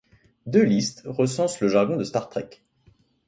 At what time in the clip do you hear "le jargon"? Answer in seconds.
1.59-1.95